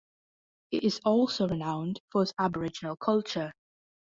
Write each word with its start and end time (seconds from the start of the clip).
It 0.71 0.83
is 0.83 0.99
also 1.05 1.47
renowned 1.47 2.01
for 2.11 2.23
its 2.23 2.33
Aboriginal 2.39 2.95
culture. 2.95 3.53